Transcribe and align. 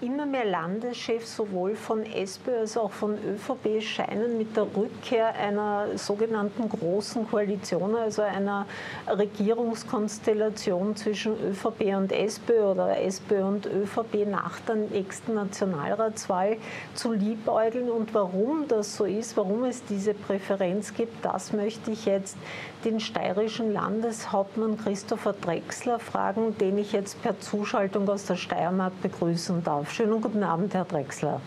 Immer 0.00 0.26
mehr 0.26 0.44
Landeschefs 0.44 1.34
sowohl 1.34 1.74
von 1.74 2.06
SPÖ 2.06 2.60
als 2.60 2.76
auch 2.76 2.92
von 2.92 3.14
ÖVP 3.14 3.82
scheinen 3.82 4.38
mit 4.38 4.56
der 4.56 4.68
Rückkehr 4.76 5.34
einer 5.34 5.86
sogenannten 5.96 6.68
großen 6.68 7.28
Koalition, 7.28 7.96
also 7.96 8.22
einer 8.22 8.66
Regierungskonstellation 9.08 10.94
zwischen 10.94 11.32
ÖVP 11.32 11.96
und 11.96 12.12
SPÖ 12.12 12.62
oder 12.62 12.96
SPÖ 13.00 13.42
und 13.42 13.66
ÖVP 13.66 14.24
nach 14.30 14.60
der 14.60 14.76
nächsten 14.76 15.34
Nationalratswahl 15.34 16.58
zu 16.94 17.12
liebäugeln. 17.12 17.90
Und 17.90 18.14
warum 18.14 18.68
das 18.68 18.96
so 18.96 19.04
ist, 19.04 19.36
warum 19.36 19.64
es 19.64 19.84
diese 19.84 20.14
Präferenz 20.14 20.94
gibt, 20.94 21.24
das 21.24 21.52
möchte 21.52 21.90
ich 21.90 22.06
jetzt 22.06 22.36
den 22.84 23.00
steirischen 23.00 23.72
Landeshauptmann 23.72 24.78
Christopher 24.78 25.32
Drexler 25.32 25.98
fragen, 25.98 26.56
den 26.58 26.78
ich 26.78 26.92
jetzt 26.92 27.20
per 27.20 27.40
Zuschaltung 27.40 28.08
aus 28.08 28.26
der 28.26 28.36
Steiermark 28.36 28.92
begrüßen 29.02 29.64
darf. 29.64 29.87
Schönen 29.90 30.20
guten 30.20 30.42
Abend, 30.42 30.74
Herr 30.74 30.84
Drexler. 30.84 31.40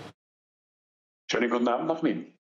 Schönen 1.30 1.50
guten 1.50 1.68
Abend 1.68 1.88
nach 1.88 2.04
Wien. 2.04 2.38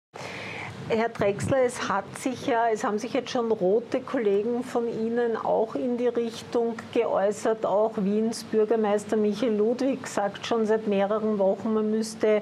Herr 0.88 1.08
Drexler, 1.08 1.64
es 1.64 1.88
hat 1.88 2.04
sich 2.16 2.46
ja, 2.46 2.68
es 2.72 2.84
haben 2.84 3.00
sich 3.00 3.12
jetzt 3.12 3.30
schon 3.30 3.50
rote 3.50 4.00
Kollegen 4.00 4.62
von 4.62 4.86
Ihnen 4.86 5.36
auch 5.36 5.74
in 5.74 5.96
die 5.98 6.06
Richtung 6.06 6.76
geäußert. 6.94 7.66
Auch 7.66 7.94
Wiens 7.96 8.44
Bürgermeister 8.44 9.16
Michael 9.16 9.56
Ludwig 9.56 10.06
sagt 10.06 10.46
schon 10.46 10.64
seit 10.64 10.86
mehreren 10.86 11.40
Wochen, 11.40 11.74
man 11.74 11.90
müsste 11.90 12.40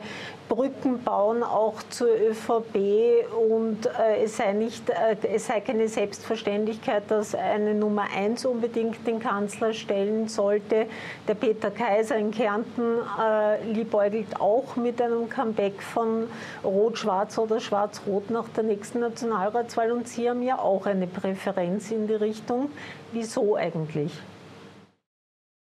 Brücken 0.48 1.02
bauen, 1.02 1.42
auch 1.42 1.82
zur 1.88 2.08
ÖVP. 2.08 3.26
Und 3.50 3.86
äh, 3.86 4.24
es, 4.24 4.36
sei 4.36 4.52
nicht, 4.52 4.90
äh, 4.90 5.16
es 5.32 5.46
sei 5.46 5.60
keine 5.60 5.88
Selbstverständlichkeit, 5.88 7.04
dass 7.08 7.34
eine 7.34 7.74
Nummer 7.74 8.04
eins 8.14 8.44
unbedingt 8.44 9.06
den 9.06 9.20
Kanzler 9.20 9.72
stellen 9.72 10.28
sollte. 10.28 10.86
Der 11.26 11.34
Peter 11.34 11.70
Kaiser 11.70 12.16
in 12.16 12.30
Kärnten 12.30 12.98
äh, 13.18 13.64
liebäugelt 13.72 14.38
auch 14.38 14.76
mit 14.76 15.00
einem 15.00 15.30
Comeback 15.30 15.80
von 15.80 16.28
Rot-Schwarz 16.62 17.38
oder 17.38 17.58
Schwarz-Rot 17.58 18.30
nach 18.34 18.48
der 18.50 18.64
nächsten 18.64 19.00
Nationalratswahl. 19.00 19.90
Und 19.92 20.06
Sie 20.06 20.28
haben 20.28 20.42
ja 20.42 20.58
auch 20.58 20.84
eine 20.84 21.06
Präferenz 21.06 21.90
in 21.90 22.06
die 22.06 22.14
Richtung. 22.14 22.70
Wieso 23.12 23.56
eigentlich? 23.56 24.12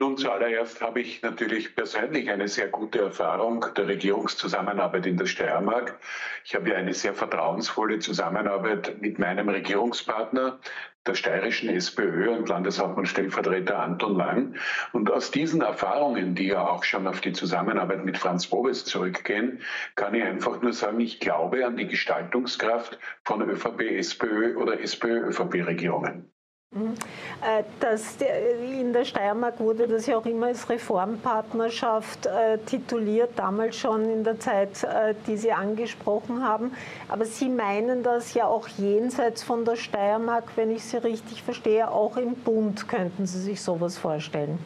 Nun, 0.01 0.17
zuallererst 0.17 0.81
habe 0.83 1.01
ich 1.01 1.23
natürlich 1.23 1.77
persönlich 1.77 2.29
eine 2.29 2.49
sehr 2.49 2.69
gute 2.69 2.99
Erfahrung 2.99 3.65
der 3.77 3.87
Regierungszusammenarbeit 3.87 5.07
in 5.07 5.17
der 5.17 5.27
Steiermark. 5.27 6.01
Ich 6.45 6.55
habe 6.57 6.71
ja 6.71 6.77
eine 6.77 6.93
sehr 6.93 7.15
vertrauensvolle 7.15 8.01
Zusammenarbeit 8.01 9.01
mit 9.01 9.21
meinem 9.21 9.49
Regierungspartner, 9.49 10.59
der 11.07 11.15
steirischen 11.15 11.69
SPÖ 11.69 12.31
und 12.31 12.49
Landeshauptmann 12.49 13.07
Stellvertreter 13.07 13.79
Anton 13.79 14.17
Lang. 14.17 14.55
Und 14.93 15.11
aus 15.11 15.31
diesen 15.31 15.61
Erfahrungen, 15.61 16.35
die 16.35 16.49
ja 16.49 16.67
auch 16.67 16.85
schon 16.85 17.07
auf 17.07 17.21
die 17.21 17.33
Zusammenarbeit 17.33 18.05
mit 18.05 18.19
Franz 18.19 18.47
Bobes 18.47 18.85
zurückgehen, 18.85 19.61
kann 19.97 20.15
ich 20.15 20.25
einfach 20.25 20.63
nur 20.63 20.73
sagen, 20.73 21.01
ich 21.01 21.21
glaube 21.21 21.67
an 21.67 21.77
die 21.77 21.87
Gestaltungskraft 21.87 22.99
von 23.23 23.43
ÖVP, 23.43 23.81
SPÖ 23.99 24.57
oder 24.57 24.81
SPÖ-ÖVP-Regierungen. 24.81 26.34
Äh, 26.75 27.63
das, 27.79 28.17
in 28.81 28.93
der 28.93 29.05
Steiermark 29.05 29.61
wurde 29.61 29.87
das 29.87 30.07
ja 30.07 30.17
auch 30.17 30.27
immer 30.27 30.47
als 30.47 30.69
Reformpartnerschaft 30.69 32.27
äh, 32.27 32.59
tituliert, 32.59 33.31
damals 33.37 33.77
schon 33.77 34.05
in 34.09 34.25
der 34.25 34.41
Zeit, 34.41 34.83
äh, 34.83 35.15
die 35.27 35.37
Sie 35.37 35.53
angesprochen 35.53 36.43
haben. 36.43 36.73
Aber 37.09 37.25
Sie 37.27 37.49
meinen 37.49 38.03
das 38.03 38.35
ja 38.35 38.47
auch 38.47 38.67
jenseits 38.69 39.43
von 39.45 39.65
der 39.65 39.77
Steiermark, 39.77 40.57
wenn 40.57 40.71
ich 40.71 40.85
Sie 40.85 40.97
richtig 40.97 41.43
verstehe, 41.43 41.91
auch 41.91 42.17
im 42.17 42.35
Bund 42.35 42.89
könnten 42.89 43.27
Sie 43.27 43.41
sich 43.41 43.63
sowas 43.63 43.97
vorstellen. 43.97 44.59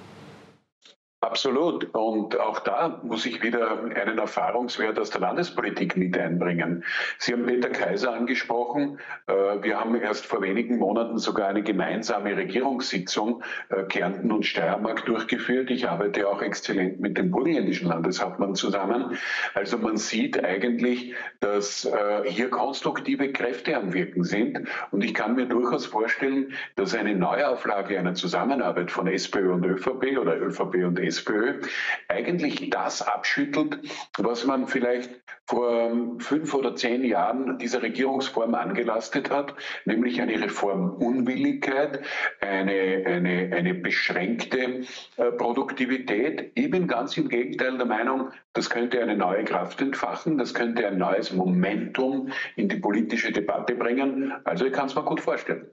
Absolut. 1.21 1.93
Und 1.95 2.39
auch 2.39 2.61
da 2.61 3.01
muss 3.03 3.27
ich 3.27 3.43
wieder 3.43 3.83
einen 3.83 4.19
Erfahrungswert 4.19 5.01
aus 5.01 5.11
der 5.11 5.21
Landespolitik 5.21 5.97
mit 5.97 6.17
einbringen. 6.17 6.85
Sie 7.19 7.33
haben 7.33 7.45
Peter 7.45 7.71
Kaiser 7.71 8.15
angesprochen. 8.15 9.01
Äh, 9.27 9.33
wir 9.63 9.81
haben 9.81 9.97
erst 9.97 10.27
vor 10.27 10.43
wenigen 10.43 10.79
Monaten 10.79 11.19
sogar 11.19 11.49
eine 11.49 11.65
gemeinsame 11.65 12.37
Regierungssitzung 12.37 13.43
äh, 13.69 13.83
Kärnten 13.83 14.31
und 14.31 14.47
Steiermark 14.47 15.07
durchgeführt. 15.07 15.73
Ich 15.73 15.89
arbeite 15.89 16.29
auch 16.29 16.41
exzellent 16.41 17.01
mit 17.01 17.19
dem 17.19 17.33
burgenländischen 17.33 17.89
Landeshauptmann 17.89 18.55
zusammen. 18.55 19.19
Also 19.55 19.77
man 19.77 19.97
sieht 19.97 20.45
eigentlich, 20.45 21.17
dass 21.41 21.85
äh, 21.85 22.31
hier 22.31 22.49
konstruktive 22.49 23.33
Kräfte 23.33 23.77
am 23.77 23.93
Wirken 23.93 24.23
sind. 24.23 24.69
Und 24.93 25.03
ich 25.03 25.15
kann 25.15 25.35
mir 25.35 25.47
durchaus 25.47 25.85
vorstellen, 25.85 26.53
dass 26.77 26.95
eine 26.95 27.17
Neuauflage 27.17 27.99
einer 27.99 28.15
Zusammenarbeit 28.15 28.93
von 28.93 29.09
SPÖ 29.09 29.53
und 29.53 29.67
ÖVP 29.67 30.17
oder 30.17 30.41
ÖVP 30.41 30.85
und 30.87 31.08
SPÖ 31.09 31.61
eigentlich 32.09 32.71
das 32.71 33.03
abschüttelt, 33.03 33.79
was 34.19 34.45
man 34.45 34.69
vielleicht 34.69 35.11
vor 35.47 35.91
fünf 36.19 36.53
oder 36.53 36.77
zehn 36.77 37.05
Jahren 37.05 37.59
dieser 37.59 37.83
Regierungsform 37.83 38.55
angelastet 38.55 39.31
hat, 39.31 39.55
nämlich 39.87 40.21
eine 40.21 40.41
Reformunwilligkeit, 40.41 42.01
eine, 42.41 43.05
eine, 43.07 43.51
eine 43.57 43.75
beschränkte 43.75 44.83
äh, 45.17 45.33
Produktivität. 45.33 46.53
Ich 46.55 46.71
bin 46.71 46.87
ganz 46.87 47.17
im 47.17 47.29
Gegenteil 47.29 47.79
der 47.79 47.87
Meinung, 47.87 48.31
das 48.53 48.69
könnte 48.69 49.01
eine 49.01 49.17
neue 49.17 49.45
Kraft 49.45 49.81
entfachen, 49.81 50.37
das 50.37 50.53
könnte 50.53 50.87
ein 50.87 50.99
neues 50.99 51.33
Momentum 51.33 52.31
in 52.57 52.69
die 52.69 52.77
politische 52.77 53.33
Debatte 53.33 53.75
bringen. 53.75 54.35
Also 54.45 54.67
ich 54.67 54.73
kann 54.73 54.87
es 54.87 54.95
mir 54.95 55.03
gut 55.03 55.21
vorstellen. 55.21 55.71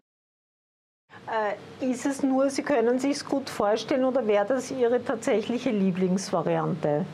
Äh, 1.28 1.91
ist 1.91 2.06
es 2.06 2.22
nur, 2.22 2.50
Sie 2.50 2.62
können 2.62 3.00
sich 3.00 3.12
es 3.12 3.25
gut 3.25 3.50
vorstellen 3.50 4.06
oder 4.06 4.25
wäre 4.28 4.46
das 4.46 4.69
Ihre 4.69 5.03
tatsächliche 5.03 5.72
Lieblingsvariante? 5.72 7.06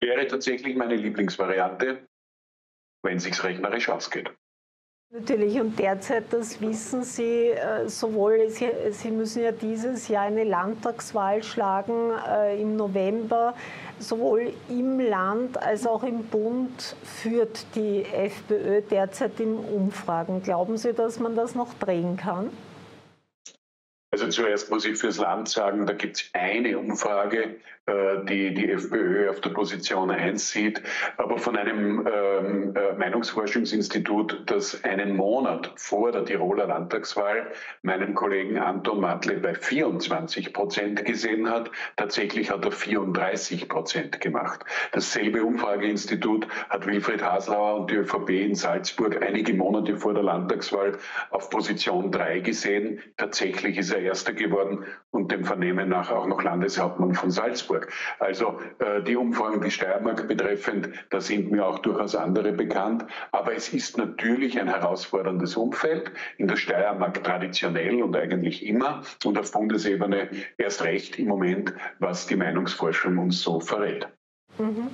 Wäre 0.00 0.26
tatsächlich 0.26 0.76
meine 0.76 0.94
Lieblingsvariante, 0.94 2.06
wenn 3.02 3.16
es 3.16 3.24
sich 3.24 3.42
rechnerisch 3.42 3.88
ausgeht. 3.88 4.30
Natürlich, 5.10 5.58
und 5.58 5.78
derzeit, 5.78 6.24
das 6.30 6.60
wissen 6.60 7.02
Sie, 7.02 7.48
äh, 7.48 7.88
sowohl, 7.88 8.50
Sie, 8.50 9.10
müssen 9.10 9.42
ja 9.42 9.52
dieses 9.52 10.08
Jahr 10.08 10.24
eine 10.24 10.44
Landtagswahl 10.44 11.42
schlagen 11.42 12.10
äh, 12.28 12.60
im 12.60 12.76
November, 12.76 13.54
sowohl 13.98 14.52
im 14.68 15.00
Land 15.00 15.56
als 15.62 15.86
auch 15.86 16.02
im 16.02 16.24
Bund 16.24 16.94
führt 17.02 17.74
die 17.74 18.04
FPÖ 18.04 18.82
derzeit 18.82 19.40
in 19.40 19.56
Umfragen. 19.56 20.42
Glauben 20.42 20.76
Sie, 20.76 20.92
dass 20.92 21.18
man 21.18 21.34
das 21.34 21.54
noch 21.54 21.72
drehen 21.72 22.18
kann? 22.18 22.50
Also 24.20 24.42
zuerst 24.42 24.68
muss 24.68 24.84
ich 24.84 24.98
fürs 24.98 25.18
Land 25.18 25.48
sagen, 25.48 25.86
da 25.86 25.92
gibt 25.92 26.16
es 26.16 26.30
eine 26.32 26.76
Umfrage, 26.76 27.60
äh, 27.88 28.24
die 28.24 28.52
die 28.52 28.70
FPÖ 28.70 29.30
auf 29.30 29.40
der 29.40 29.50
Position 29.50 30.10
1 30.10 30.50
sieht, 30.50 30.82
aber 31.16 31.38
von 31.38 31.56
einem 31.56 32.06
ähm, 32.06 32.74
äh, 32.76 32.92
Meinungsforschungsinstitut, 32.98 34.42
das 34.46 34.84
einen 34.84 35.16
Monat 35.16 35.72
vor 35.76 36.12
der 36.12 36.24
Tiroler 36.24 36.66
Landtagswahl 36.66 37.46
meinen 37.82 38.14
Kollegen 38.14 38.58
Anton 38.58 39.00
Matle 39.00 39.38
bei 39.38 39.54
24 39.54 40.52
Prozent 40.52 41.04
gesehen 41.06 41.48
hat. 41.48 41.70
Tatsächlich 41.96 42.50
hat 42.50 42.64
er 42.64 42.72
34 42.72 43.68
Prozent 43.68 44.20
gemacht. 44.20 44.64
Dasselbe 44.92 45.42
Umfrageinstitut 45.44 46.46
hat 46.68 46.86
Wilfried 46.86 47.22
Haslauer 47.22 47.80
und 47.80 47.90
die 47.90 47.94
ÖVP 47.94 48.30
in 48.30 48.54
Salzburg 48.54 49.22
einige 49.22 49.54
Monate 49.54 49.96
vor 49.96 50.12
der 50.12 50.24
Landtagswahl 50.24 50.98
auf 51.30 51.48
Position 51.48 52.10
3 52.10 52.40
gesehen. 52.40 53.00
Tatsächlich 53.16 53.78
ist 53.78 53.92
er 53.92 54.02
Erster 54.08 54.32
geworden 54.32 54.84
und 55.10 55.30
dem 55.30 55.44
Vernehmen 55.44 55.90
nach 55.90 56.10
auch 56.10 56.26
noch 56.26 56.42
Landeshauptmann 56.42 57.14
von 57.14 57.30
Salzburg. 57.30 57.92
Also 58.18 58.58
äh, 58.78 59.02
die 59.02 59.16
Umfragen, 59.16 59.60
die 59.60 59.70
Steiermark 59.70 60.26
betreffend, 60.26 60.88
da 61.10 61.20
sind 61.20 61.50
mir 61.50 61.66
auch 61.66 61.78
durchaus 61.80 62.14
andere 62.14 62.52
bekannt. 62.52 63.04
Aber 63.32 63.54
es 63.54 63.72
ist 63.72 63.98
natürlich 63.98 64.58
ein 64.58 64.68
herausforderndes 64.68 65.56
Umfeld, 65.56 66.10
in 66.38 66.48
der 66.48 66.56
Steiermark 66.56 67.22
traditionell 67.22 68.02
und 68.02 68.16
eigentlich 68.16 68.64
immer 68.66 69.02
und 69.24 69.38
auf 69.38 69.52
Bundesebene 69.52 70.30
erst 70.56 70.82
recht 70.84 71.18
im 71.18 71.28
Moment, 71.28 71.74
was 71.98 72.26
die 72.26 72.36
Meinungsforschung 72.36 73.18
uns 73.18 73.42
so 73.42 73.60
verrät. 73.60 74.08
Mhm. 74.58 74.88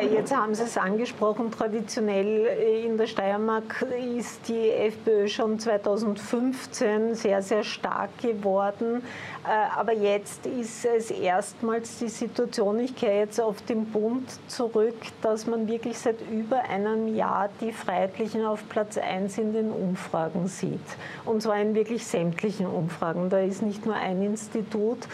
Äh, 0.00 0.06
jetzt 0.14 0.34
haben 0.34 0.54
Sie 0.54 0.62
es 0.62 0.76
angesprochen, 0.76 1.50
traditionell 1.50 2.46
in 2.84 2.98
der 2.98 3.06
Steiermark 3.06 3.86
ist 4.18 4.46
die 4.48 4.70
FPÖ 4.70 5.26
schon 5.26 5.58
2015 5.58 7.14
sehr, 7.14 7.42
sehr 7.42 7.64
stark 7.64 8.10
geworden. 8.18 9.02
Äh, 9.44 9.78
aber 9.78 9.92
jetzt 9.92 10.46
ist 10.46 10.84
es 10.84 11.10
erstmals 11.10 11.98
die 11.98 12.08
Situation, 12.08 12.78
ich 12.78 12.94
kehre 12.94 13.18
jetzt 13.18 13.40
auf 13.40 13.62
den 13.62 13.86
Bund 13.86 14.28
zurück, 14.48 14.96
dass 15.22 15.46
man 15.46 15.66
wirklich 15.66 15.98
seit 15.98 16.20
über 16.30 16.62
einem 16.62 17.14
Jahr 17.14 17.48
die 17.60 17.72
Freiheitlichen 17.72 18.44
auf 18.44 18.68
Platz 18.68 18.98
1 18.98 19.38
in 19.38 19.52
den 19.54 19.70
Umfragen 19.70 20.46
sieht. 20.46 20.80
Und 21.24 21.42
zwar 21.42 21.58
in 21.58 21.74
wirklich 21.74 22.06
sämtlichen 22.06 22.66
Umfragen. 22.66 23.30
Da 23.30 23.40
ist 23.40 23.62
nicht 23.62 23.86
nur 23.86 23.96
ein 23.96 24.22
Institut. 24.22 25.04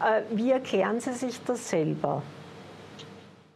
Äh, 0.00 0.22
wie 0.30 0.50
erklären 0.50 0.98
Sie 1.00 1.12
sich 1.12 1.40
das 1.44 1.70
selber? 1.70 2.22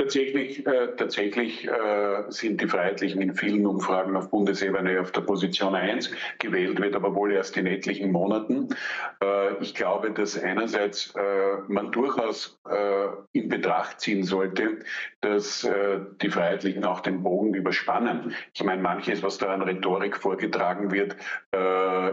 Tatsächlich, 0.00 0.66
äh, 0.66 0.96
tatsächlich 0.96 1.68
äh, 1.68 2.22
sind 2.30 2.58
die 2.62 2.66
Freiheitlichen 2.66 3.20
in 3.20 3.34
vielen 3.34 3.66
Umfragen 3.66 4.16
auf 4.16 4.30
Bundesebene 4.30 4.98
auf 4.98 5.12
der 5.12 5.20
Position 5.20 5.74
1. 5.74 6.10
Gewählt 6.38 6.80
wird 6.80 6.96
aber 6.96 7.14
wohl 7.14 7.32
erst 7.32 7.58
in 7.58 7.66
etlichen 7.66 8.10
Monaten. 8.10 8.68
Äh, 9.22 9.56
ich 9.60 9.74
glaube, 9.74 10.10
dass 10.10 10.42
einerseits 10.42 11.14
äh, 11.16 11.20
man 11.68 11.92
durchaus 11.92 12.58
äh, 12.70 13.08
in 13.38 13.50
Betracht 13.50 14.00
ziehen 14.00 14.24
sollte, 14.24 14.78
dass 15.20 15.64
äh, 15.64 16.00
die 16.22 16.30
Freiheitlichen 16.30 16.82
auch 16.86 17.00
den 17.00 17.22
Bogen 17.22 17.52
überspannen. 17.52 18.34
Ich 18.54 18.64
meine, 18.64 18.80
manches, 18.80 19.22
was 19.22 19.36
da 19.36 19.52
an 19.52 19.60
Rhetorik 19.60 20.16
vorgetragen 20.16 20.92
wird, 20.92 21.14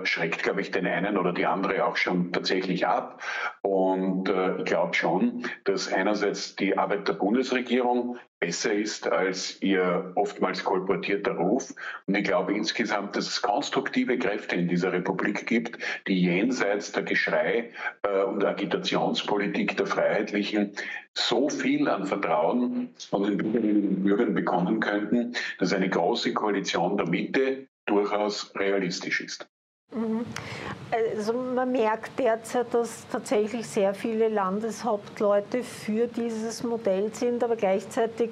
schreckt, 0.03 0.43
glaube 0.43 0.61
ich, 0.61 0.71
den 0.71 0.87
einen 0.87 1.17
oder 1.17 1.31
die 1.31 1.45
andere 1.45 1.85
auch 1.85 1.95
schon 1.95 2.31
tatsächlich 2.33 2.87
ab. 2.87 3.21
Und 3.61 4.29
ich 4.57 4.65
glaube 4.65 4.93
schon, 4.93 5.43
dass 5.65 5.91
einerseits 5.91 6.55
die 6.55 6.77
Arbeit 6.77 7.07
der 7.07 7.13
Bundesregierung 7.13 7.76
Regierung 7.77 8.17
besser 8.39 8.73
ist 8.73 9.07
als 9.07 9.61
ihr 9.61 10.11
oftmals 10.15 10.63
kolportierter 10.63 11.33
Ruf. 11.33 11.75
Und 12.07 12.15
ich 12.15 12.23
glaube 12.23 12.53
insgesamt, 12.55 13.15
dass 13.15 13.27
es 13.27 13.41
konstruktive 13.41 14.17
Kräfte 14.17 14.55
in 14.55 14.67
dieser 14.67 14.91
Republik 14.91 15.45
gibt, 15.45 15.77
die 16.07 16.19
jenseits 16.19 16.91
der 16.91 17.03
Geschrei 17.03 17.71
äh, 18.01 18.23
und 18.23 18.43
Agitationspolitik 18.43 19.77
der 19.77 19.85
Freiheitlichen 19.85 20.71
so 21.13 21.49
viel 21.49 21.87
an 21.87 22.07
Vertrauen 22.07 22.89
von 22.97 23.23
den 23.23 23.37
Bürgerinnen 23.37 23.87
und 23.89 24.03
Bürgern 24.03 24.33
bekommen 24.33 24.79
könnten, 24.79 25.33
dass 25.59 25.71
eine 25.73 25.89
große 25.89 26.33
Koalition 26.33 26.97
der 26.97 27.07
Mitte 27.07 27.67
durchaus 27.85 28.53
realistisch 28.55 29.21
ist. 29.21 29.47
Mhm. 29.97 30.25
Also 30.91 31.33
man 31.33 31.71
merkt 31.71 32.17
derzeit, 32.19 32.73
dass 32.73 33.07
tatsächlich 33.11 33.67
sehr 33.67 33.93
viele 33.93 34.29
Landeshauptleute 34.29 35.63
für 35.63 36.07
dieses 36.07 36.63
Modell 36.63 37.13
sind, 37.13 37.43
aber 37.43 37.55
gleichzeitig 37.55 38.31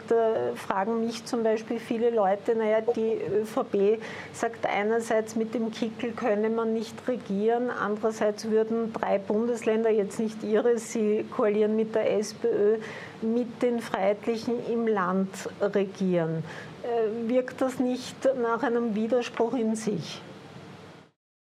fragen 0.55 1.05
mich 1.05 1.25
zum 1.25 1.43
Beispiel 1.43 1.79
viele 1.79 2.11
Leute, 2.11 2.55
naja, 2.55 2.81
die 2.81 3.17
ÖVP 3.41 4.01
sagt 4.31 4.65
einerseits, 4.65 5.35
mit 5.35 5.53
dem 5.53 5.71
Kickel 5.71 6.11
könne 6.11 6.49
man 6.49 6.73
nicht 6.73 6.95
regieren, 7.07 7.69
andererseits 7.69 8.49
würden 8.49 8.93
drei 8.93 9.17
Bundesländer, 9.17 9.89
jetzt 9.89 10.19
nicht 10.19 10.43
ihre, 10.43 10.77
sie 10.77 11.25
koalieren 11.35 11.75
mit 11.75 11.95
der 11.95 12.17
SPÖ, 12.17 12.77
mit 13.21 13.61
den 13.61 13.79
Freiheitlichen 13.79 14.65
im 14.71 14.87
Land 14.87 15.29
regieren. 15.61 16.43
Äh, 16.83 17.29
wirkt 17.29 17.61
das 17.61 17.79
nicht 17.79 18.15
nach 18.41 18.63
einem 18.63 18.95
Widerspruch 18.95 19.53
in 19.53 19.75
sich? 19.75 20.21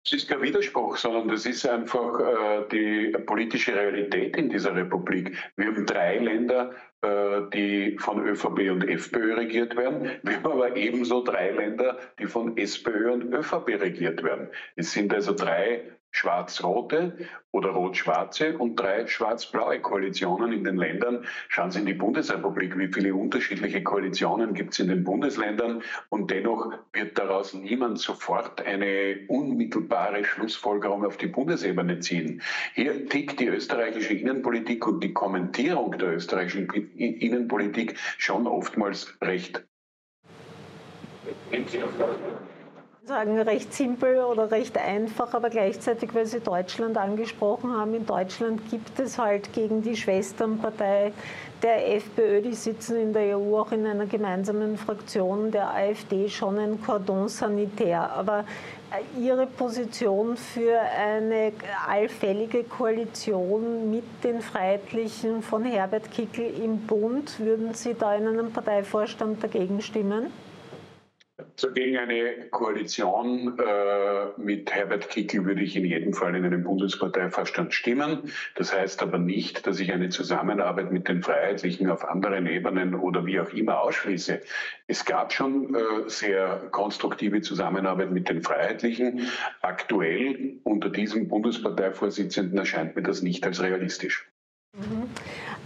Es 0.05 0.13
ist 0.13 0.29
kein 0.29 0.43
Widerspruch, 0.43 0.97
sondern 0.97 1.29
das 1.29 1.47
ist 1.47 1.67
einfach 1.67 2.19
äh, 2.19 2.63
die 2.71 3.11
politische 3.25 3.73
Realität 3.73 4.37
in 4.37 4.49
dieser 4.49 4.75
Republik. 4.75 5.35
Wir 5.55 5.65
haben 5.65 5.83
drei 5.87 6.19
Länder, 6.19 6.75
äh, 7.01 7.41
die 7.51 7.97
von 7.97 8.23
ÖVP 8.23 8.69
und 8.69 8.87
FPÖ 8.87 9.33
regiert 9.33 9.75
werden. 9.75 10.11
Wir 10.21 10.35
haben 10.35 10.45
aber 10.45 10.75
ebenso 10.75 11.23
drei 11.23 11.49
Länder, 11.49 11.97
die 12.19 12.27
von 12.27 12.55
SPÖ 12.55 13.13
und 13.13 13.33
ÖVP 13.33 13.81
regiert 13.81 14.21
werden. 14.21 14.47
Es 14.75 14.91
sind 14.91 15.11
also 15.11 15.33
drei 15.33 15.81
schwarz-rote 16.15 17.17
oder 17.51 17.69
rot-schwarze 17.69 18.57
und 18.57 18.77
drei 18.77 19.05
schwarz-blaue 19.05 19.81
Koalitionen 19.81 20.53
in 20.53 20.63
den 20.63 20.77
Ländern. 20.77 21.25
Schauen 21.49 21.71
Sie 21.71 21.79
in 21.79 21.85
die 21.85 21.93
Bundesrepublik, 21.93 22.77
wie 22.77 22.87
viele 22.87 23.13
unterschiedliche 23.13 23.83
Koalitionen 23.83 24.53
gibt 24.53 24.73
es 24.73 24.79
in 24.79 24.87
den 24.87 25.03
Bundesländern 25.03 25.83
und 26.09 26.31
dennoch 26.31 26.71
wird 26.93 27.17
daraus 27.17 27.53
niemand 27.53 27.99
sofort 27.99 28.65
eine 28.65 29.19
unmittelbare 29.27 30.23
Schlussfolgerung 30.23 31.05
auf 31.05 31.17
die 31.17 31.27
Bundesebene 31.27 31.99
ziehen. 31.99 32.41
Hier 32.73 33.07
tickt 33.09 33.39
die 33.39 33.47
österreichische 33.47 34.13
Innenpolitik 34.13 34.87
und 34.87 35.03
die 35.03 35.13
Kommentierung 35.13 35.97
der 35.97 36.15
österreichischen 36.15 36.69
Innenpolitik 36.69 37.97
schon 38.17 38.47
oftmals 38.47 39.17
recht 39.21 39.65
sagen, 43.05 43.39
recht 43.39 43.71
simpel 43.71 44.17
oder 44.17 44.49
recht 44.49 44.79
einfach, 44.79 45.35
aber 45.35 45.51
gleichzeitig, 45.51 46.15
weil 46.15 46.25
Sie 46.25 46.39
Deutschland 46.39 46.97
angesprochen 46.97 47.71
haben, 47.71 47.93
in 47.93 48.05
Deutschland 48.07 48.67
gibt 48.71 48.99
es 48.99 49.19
halt 49.19 49.53
gegen 49.53 49.83
die 49.83 49.95
Schwesternpartei 49.95 51.13
der 51.61 51.95
FPÖ, 51.97 52.41
die 52.41 52.55
sitzen 52.55 52.97
in 52.97 53.13
der 53.13 53.37
EU 53.37 53.59
auch 53.59 53.71
in 53.71 53.85
einer 53.85 54.07
gemeinsamen 54.07 54.75
Fraktion 54.75 55.51
der 55.51 55.69
AfD, 55.69 56.29
schon 56.29 56.57
ein 56.57 56.81
Cordon 56.81 57.29
sanitär. 57.29 58.11
Aber 58.11 58.43
äh, 58.91 59.23
Ihre 59.23 59.45
Position 59.45 60.35
für 60.35 60.79
eine 60.79 61.51
allfällige 61.87 62.63
Koalition 62.63 63.91
mit 63.91 64.23
den 64.23 64.41
Freiheitlichen 64.41 65.43
von 65.43 65.63
Herbert 65.63 66.09
Kickl 66.09 66.41
im 66.41 66.79
Bund, 66.87 67.39
würden 67.39 67.75
Sie 67.75 67.93
da 67.93 68.15
in 68.15 68.27
einem 68.27 68.51
Parteivorstand 68.51 69.43
dagegen 69.43 69.79
stimmen? 69.79 70.44
So 71.57 71.71
gegen 71.71 71.97
eine 71.97 72.47
Koalition 72.49 73.59
äh, 73.59 74.27
mit 74.37 74.73
Herbert 74.73 75.09
Kickl 75.09 75.43
würde 75.43 75.63
ich 75.63 75.75
in 75.75 75.83
jedem 75.83 76.13
Fall 76.13 76.33
in 76.33 76.45
einem 76.45 76.63
Bundesparteivorstand 76.63 77.73
stimmen. 77.73 78.31
Das 78.55 78.73
heißt 78.73 79.01
aber 79.01 79.17
nicht, 79.17 79.67
dass 79.67 79.81
ich 79.81 79.91
eine 79.91 80.07
Zusammenarbeit 80.09 80.93
mit 80.93 81.09
den 81.09 81.23
Freiheitlichen 81.23 81.89
auf 81.89 82.05
anderen 82.05 82.47
Ebenen 82.47 82.95
oder 82.95 83.25
wie 83.25 83.39
auch 83.41 83.49
immer 83.49 83.81
ausschließe. 83.81 84.41
Es 84.87 85.03
gab 85.03 85.33
schon 85.33 85.75
äh, 85.75 85.79
sehr 86.07 86.69
konstruktive 86.71 87.41
Zusammenarbeit 87.41 88.11
mit 88.11 88.29
den 88.29 88.41
Freiheitlichen. 88.41 89.27
Aktuell 89.61 90.59
unter 90.63 90.89
diesem 90.89 91.27
Bundesparteivorsitzenden 91.27 92.57
erscheint 92.57 92.95
mir 92.95 93.03
das 93.03 93.21
nicht 93.21 93.45
als 93.45 93.61
realistisch. 93.61 94.29
Mhm. 94.73 95.09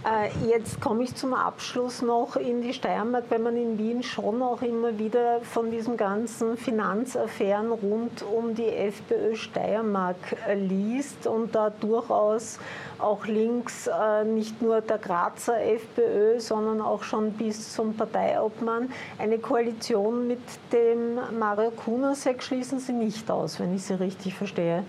Äh, 0.02 0.30
jetzt 0.48 0.80
komme 0.80 1.02
ich 1.02 1.14
zum 1.14 1.34
Abschluss 1.34 2.00
noch 2.00 2.36
in 2.36 2.62
die 2.62 2.72
Steiermark, 2.72 3.24
weil 3.28 3.38
man 3.38 3.54
in 3.54 3.76
Wien 3.76 4.02
schon 4.02 4.40
auch 4.40 4.62
immer 4.62 4.98
wieder 4.98 5.42
von 5.42 5.70
diesen 5.70 5.98
ganzen 5.98 6.56
Finanzaffären 6.56 7.70
rund 7.70 8.22
um 8.22 8.54
die 8.54 8.68
FPÖ 8.68 9.36
Steiermark 9.36 10.16
äh, 10.48 10.54
liest 10.54 11.26
und 11.26 11.54
da 11.54 11.68
durchaus 11.68 12.58
auch 12.98 13.26
links 13.26 13.88
äh, 13.88 14.24
nicht 14.24 14.62
nur 14.62 14.80
der 14.80 14.96
Grazer 14.96 15.60
FPÖ, 15.60 16.40
sondern 16.40 16.80
auch 16.80 17.02
schon 17.02 17.32
bis 17.32 17.74
zum 17.74 17.94
Parteiobmann 17.94 18.90
eine 19.18 19.38
Koalition 19.38 20.26
mit 20.26 20.40
dem 20.72 21.18
Mario 21.38 21.72
Kunasek 21.72 22.42
schließen 22.42 22.78
Sie 22.78 22.94
nicht 22.94 23.30
aus, 23.30 23.60
wenn 23.60 23.74
ich 23.74 23.82
Sie 23.82 24.00
richtig 24.00 24.34
verstehe. 24.34 24.82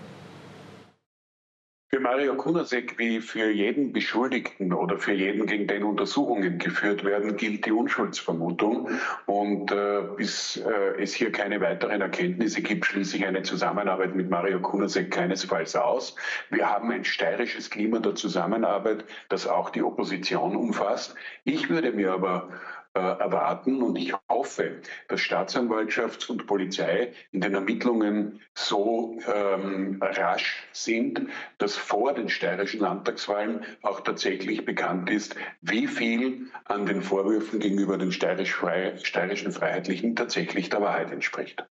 Mario 2.12 2.34
Kunasek 2.34 2.98
wie 2.98 3.20
für 3.20 3.50
jeden 3.50 3.90
Beschuldigten 3.90 4.74
oder 4.74 4.98
für 4.98 5.14
jeden, 5.14 5.46
gegen 5.46 5.66
den 5.66 5.82
Untersuchungen 5.82 6.58
geführt 6.58 7.04
werden, 7.04 7.38
gilt 7.38 7.64
die 7.64 7.72
Unschuldsvermutung. 7.72 8.90
Und 9.24 9.72
äh, 9.72 10.02
bis 10.14 10.58
äh, 10.58 11.00
es 11.02 11.14
hier 11.14 11.32
keine 11.32 11.58
weiteren 11.62 12.02
Erkenntnisse 12.02 12.60
gibt, 12.60 12.84
schließe 12.84 13.16
ich 13.16 13.26
eine 13.26 13.42
Zusammenarbeit 13.44 14.14
mit 14.14 14.28
Mario 14.28 14.60
Kunasek 14.60 15.10
keinesfalls 15.10 15.74
aus. 15.74 16.14
Wir 16.50 16.68
haben 16.68 16.90
ein 16.90 17.06
steirisches 17.06 17.70
Klima 17.70 17.98
der 17.98 18.14
Zusammenarbeit, 18.14 19.06
das 19.30 19.46
auch 19.46 19.70
die 19.70 19.82
Opposition 19.82 20.54
umfasst. 20.54 21.14
Ich 21.44 21.70
würde 21.70 21.92
mir 21.92 22.12
aber 22.12 22.50
erwarten. 22.94 23.82
Und 23.82 23.96
ich 23.96 24.12
hoffe, 24.28 24.80
dass 25.08 25.20
Staatsanwaltschaft 25.20 26.28
und 26.30 26.46
Polizei 26.46 27.12
in 27.32 27.40
den 27.40 27.54
Ermittlungen 27.54 28.40
so 28.54 29.18
ähm, 29.32 29.98
rasch 30.00 30.68
sind, 30.72 31.28
dass 31.58 31.76
vor 31.76 32.12
den 32.12 32.28
steirischen 32.28 32.80
Landtagswahlen 32.80 33.64
auch 33.82 34.00
tatsächlich 34.00 34.64
bekannt 34.64 35.10
ist, 35.10 35.36
wie 35.60 35.86
viel 35.86 36.46
an 36.64 36.86
den 36.86 37.02
Vorwürfen 37.02 37.60
gegenüber 37.60 37.98
den 37.98 38.12
steirisch 38.12 38.54
frei, 38.54 38.94
steirischen 39.02 39.52
Freiheitlichen 39.52 40.16
tatsächlich 40.16 40.68
der 40.68 40.80
Wahrheit 40.82 41.10
entspricht. 41.10 41.64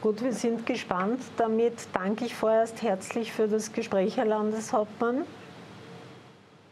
Gut, 0.00 0.22
wir 0.22 0.32
sind 0.32 0.64
gespannt. 0.64 1.20
Damit 1.36 1.74
danke 1.92 2.24
ich 2.24 2.34
vorerst 2.34 2.82
herzlich 2.82 3.32
für 3.32 3.48
das 3.48 3.72
Gespräch, 3.72 4.16
Herr 4.16 4.24
Landeshauptmann. 4.24 5.26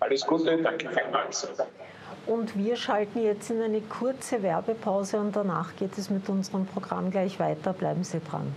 Alles 0.00 0.26
Gute, 0.26 0.56
danke 0.62 0.88
vielmals. 0.88 1.47
Und 2.28 2.58
wir 2.58 2.76
schalten 2.76 3.23
jetzt 3.23 3.50
in 3.50 3.62
eine 3.62 3.80
kurze 3.80 4.42
Werbepause 4.42 5.18
und 5.18 5.35
danach 5.35 5.75
geht 5.76 5.97
es 5.97 6.11
mit 6.11 6.28
unserem 6.28 6.66
Programm 6.66 7.11
gleich 7.11 7.40
weiter. 7.40 7.73
Bleiben 7.73 8.04
Sie 8.04 8.20
dran. 8.20 8.52